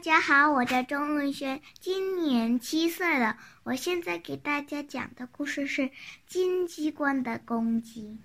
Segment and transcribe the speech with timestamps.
[0.00, 3.36] 大家好，我叫钟文轩，今年七岁了。
[3.64, 5.90] 我现在给大家讲的故事是
[6.26, 8.16] 金鸡冠的公鸡。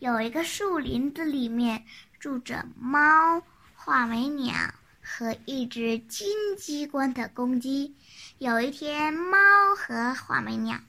[0.00, 1.84] 有一个树林子里面
[2.18, 3.40] 住着猫、
[3.76, 4.52] 画眉鸟
[5.00, 7.94] 和一只金鸡冠的公鸡。
[8.38, 9.38] 有一天，猫
[9.76, 10.80] 和画眉鸟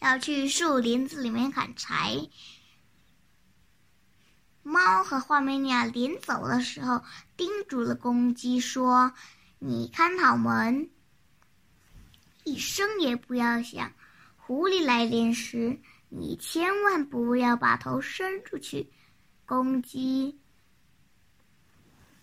[0.00, 2.28] 要去树林子里面砍柴。
[4.62, 7.02] 猫和画眉鸟临走的时候，
[7.36, 9.12] 叮嘱了公鸡说
[9.58, 10.90] ：“你看好门，
[12.44, 13.92] 一声也不要响。
[14.36, 15.78] 狐狸来临时，
[16.08, 18.92] 你千万不要把头伸出去。”
[19.44, 20.40] 公鸡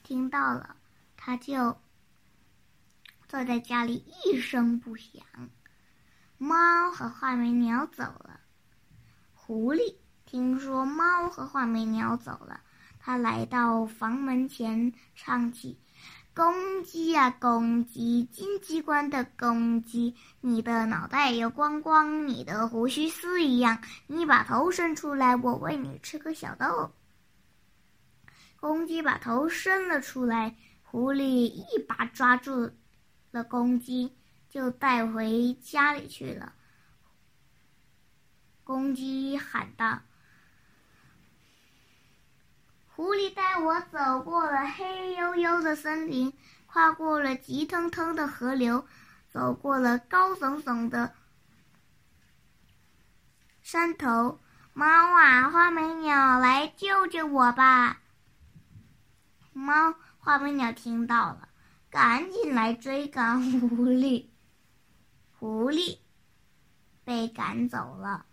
[0.01, 0.77] 听到了，
[1.17, 1.77] 它就
[3.27, 5.21] 坐在家里一声不响。
[6.37, 8.39] 猫和画眉鸟走了，
[9.33, 9.98] 狐狸。
[10.31, 12.61] 听说猫和画眉鸟走了，
[12.99, 15.79] 他来到房门前，唱起
[16.35, 26.91] ：“公鸡呀，公鸡，金鸡冠的公鸡，你的脑袋有光光，你的胡须丝一样，你把头伸出来，我喂你吃个小豆。”
[28.61, 32.69] 公鸡把头伸了出来，狐狸一把抓住
[33.31, 34.15] 了公鸡，
[34.47, 36.53] 就带回家里去了。
[38.63, 39.99] 公鸡喊道。
[42.99, 46.33] 狐狸带我走过了黑黝黝的森林，
[46.65, 48.85] 跨过了急腾腾的河流，
[49.29, 51.15] 走过了高耸耸的
[53.61, 54.41] 山头。
[54.73, 58.01] 猫啊，画眉鸟，来救救我吧！
[59.53, 61.47] 猫、画眉鸟听到了，
[61.89, 64.27] 赶紧来追赶狐狸。
[65.39, 65.99] 狐狸
[67.05, 68.25] 被赶走了。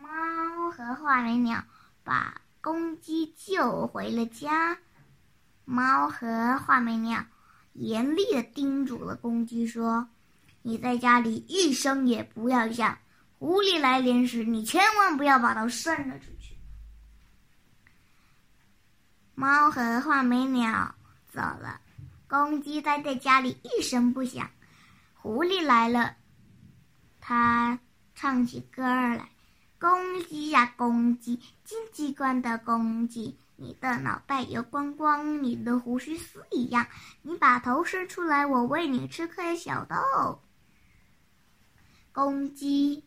[0.00, 1.62] 猫和画眉鸟
[2.02, 2.40] 把。
[2.60, 4.78] 公鸡救回了家，
[5.64, 7.24] 猫和画眉鸟
[7.74, 10.08] 严厉的叮嘱了公鸡说
[10.62, 12.98] ：“你在家里一声也不要响，
[13.38, 16.56] 狐狸来临时，你千万不要把头伸了出去。”
[19.36, 20.94] 猫和画眉鸟
[21.32, 21.80] 走了，
[22.26, 24.50] 公鸡待在家里一声不响。
[25.14, 26.16] 狐狸来了，
[27.20, 27.78] 它
[28.16, 29.28] 唱起歌儿来。
[29.80, 36.84] 公鸡呀，公鸡，金鸡冠的公鸡，你的脑袋油光光，你的胡须丝一样，
[37.22, 40.42] 你把头伸出来，我喂你吃颗小豆。
[42.10, 43.04] 公鸡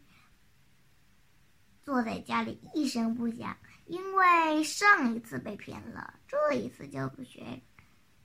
[1.83, 3.57] 坐在家里一声不响，
[3.87, 7.61] 因为上一次被骗了，这一次就不学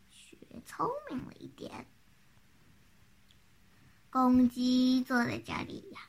[0.08, 1.84] 学聪明了一点。
[4.08, 6.02] 公鸡坐在家里呀，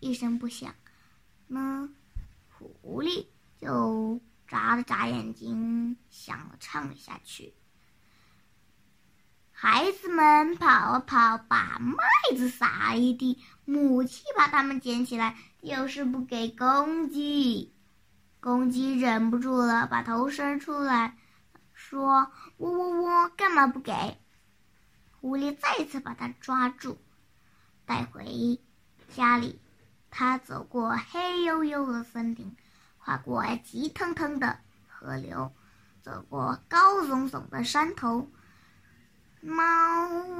[0.00, 0.74] 一声不响。
[1.48, 1.88] 呢，
[2.48, 3.26] 狐狸
[3.60, 7.54] 就眨了眨眼睛，想唱下去。
[9.50, 11.96] 孩子们跑啊跑，把麦
[12.36, 17.72] 子撒一地，母鸡把它们捡起来，就是不给公鸡。
[18.40, 21.16] 公鸡忍不住了，把头伸出来，
[21.72, 24.18] 说：“喔喔喔，干嘛不给？”
[25.20, 26.98] 狐狸再次把它抓住，
[27.86, 28.60] 带回
[29.14, 29.58] 家里。
[30.16, 32.54] 他走过黑黝黝的森林，
[32.98, 35.52] 跨过急腾腾的河流，
[36.02, 38.30] 走过高耸耸的山头。
[39.40, 39.64] 猫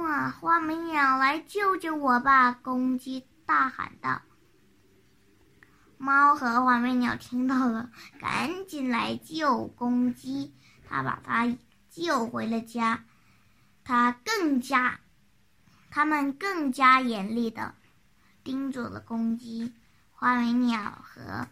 [0.07, 2.53] 啊，画眉鸟，来救救我吧！
[2.53, 4.21] 公鸡大喊道。
[5.97, 10.55] 猫和画眉鸟听到了，赶紧来救公鸡。
[10.87, 11.53] 他把它
[11.89, 13.03] 救回了家。
[13.83, 15.01] 他更加，
[15.91, 17.75] 他们更加严厉的。
[18.45, 19.73] 叮嘱了公鸡、
[20.11, 21.47] 花眉鸟和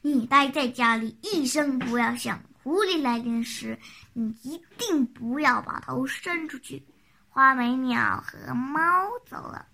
[0.02, 2.42] 你待在家里，一声不要响。
[2.64, 3.80] 狐狸来临时，
[4.14, 6.84] 你一定不要把头伸出去。”
[7.30, 8.82] 花眉鸟和猫
[9.28, 9.68] 走了，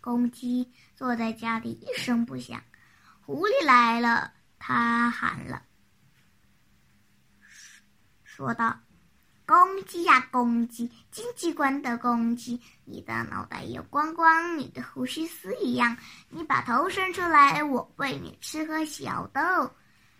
[0.00, 2.62] 公鸡坐在家里一声不响。
[3.22, 5.62] 狐狸来了，它喊了，
[8.22, 8.78] 说道。
[9.50, 15.96] 公鸡呀，公鸡，金鸡冠的公鸡，你的脑袋有光光，你的胡须丝一样，
[16.28, 19.40] 你把头伸出来，我喂你吃颗小豆。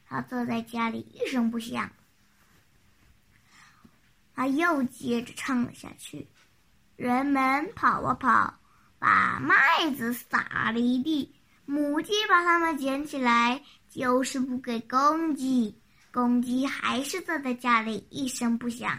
[0.09, 1.89] 他坐在家里一声不响，
[4.35, 6.27] 他又接着唱了下去。
[6.97, 8.59] 人们跑啊跑，
[8.99, 11.33] 把麦子撒了一地，
[11.67, 15.81] 母鸡把它们捡起来，就是不给公鸡。
[16.11, 18.99] 公鸡还是坐在家里一声不响。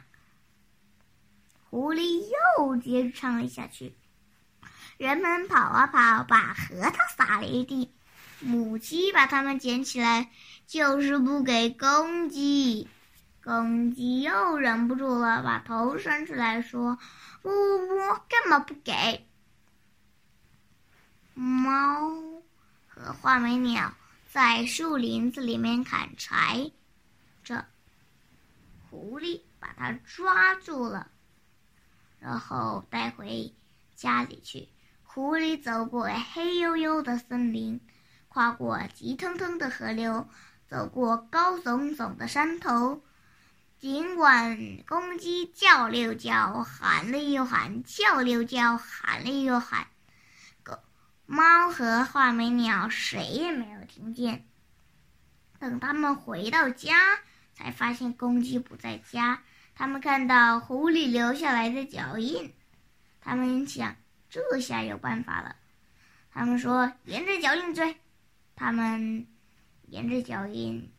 [1.71, 2.21] 狐狸
[2.57, 3.95] 又接着唱了下去
[5.00, 7.94] ：“人们跑啊跑，把核桃撒了一地，
[8.41, 10.29] 母鸡把它们捡起来，
[10.68, 12.89] 就是不给公鸡。
[13.41, 17.00] 公鸡又忍不住了，把头伸出来说
[17.41, 17.95] ：“不不不，
[18.27, 19.25] 干嘛不给？”
[21.33, 22.12] 猫
[22.89, 23.94] 和画眉鸟
[24.29, 26.69] 在树林子里面砍柴，
[27.45, 27.63] 这
[28.89, 31.09] 狐狸把它抓住了，
[32.21, 33.51] 然后带回
[33.95, 34.69] 家里去。
[35.03, 37.81] 狐狸走过黑黝黝的森林，
[38.29, 40.29] 跨过急腾腾的河流，
[40.68, 43.01] 走过高耸耸的山头。
[43.77, 44.57] 尽管
[44.88, 49.88] 公鸡叫了叫，喊了又喊，叫了叫，喊了又喊，
[50.62, 50.77] 狗、
[51.25, 54.45] 猫和画眉鸟谁也没有听见。
[55.59, 57.19] 等他们回到家，
[57.53, 59.41] 才发现公鸡不在家。
[59.81, 62.53] 他们看到狐狸留下来的脚印，
[63.19, 63.95] 他们想，
[64.29, 65.55] 这下有办法了。
[66.31, 67.97] 他们说：“沿着脚印追。”
[68.55, 69.25] 他们
[69.87, 70.93] 沿着脚印。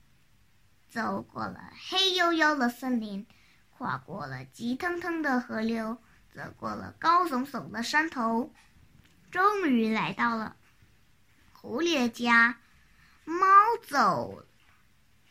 [0.90, 3.24] 走过了黑黝黝的森林，
[3.70, 5.96] 跨过了急腾腾的河流，
[6.34, 8.52] 走过了高耸耸的山头，
[9.30, 10.56] 终于来到了
[11.52, 12.58] 狐狸的家。
[13.24, 13.46] 猫
[13.86, 14.44] 走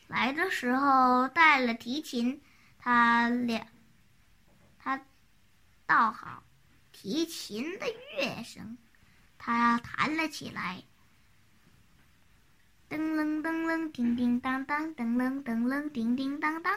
[0.07, 2.41] 来的时候带了提琴，
[2.83, 3.67] 他俩
[4.79, 4.99] 他
[5.85, 6.43] 倒好
[6.91, 7.85] 提琴的
[8.17, 8.75] 乐声，
[9.37, 10.83] 他弹了起来。
[12.89, 16.75] 噔噔噔噔，叮叮当当，噔噔噔噔，叮叮当当。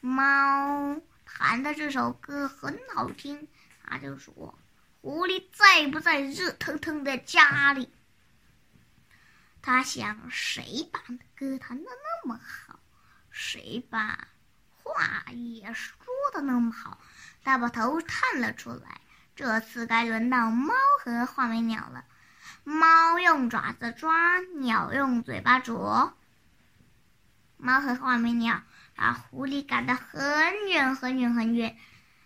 [0.00, 3.48] 猫弹的这首歌很好听，
[3.82, 4.56] 他就说
[5.02, 7.90] ：“狐狸在不在热腾腾的家里？”
[9.60, 11.00] 他想，谁把
[11.34, 12.78] 歌弹的那么好，
[13.30, 14.28] 谁把
[14.94, 15.96] 话也说
[16.32, 16.98] 的那么好？
[17.42, 19.00] 他把头探了出来。
[19.36, 22.04] 这次该轮到猫和画眉鸟了。
[22.64, 26.14] 猫用爪子抓，鸟用嘴巴啄。
[27.56, 28.62] 猫和画眉鸟
[28.94, 31.76] 把狐狸赶得很远很远很远。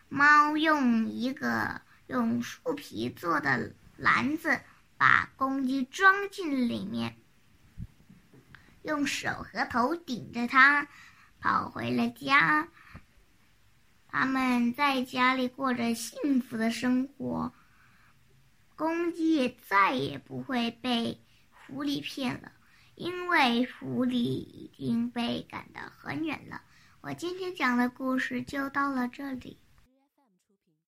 [0.09, 4.61] 猫用一个用树皮做的篮子
[4.97, 7.17] 把公鸡装进里面，
[8.83, 10.89] 用手和头顶着它，
[11.45, 12.69] 跑回了家。
[14.09, 17.53] 他们在家里过着幸福的生活。
[18.77, 21.21] 公鸡也再也不会被
[21.51, 22.51] 狐狸骗了，
[22.95, 26.63] 因为狐狸已经被赶得很远了。
[27.03, 29.59] 我今天讲的故事就到了这里。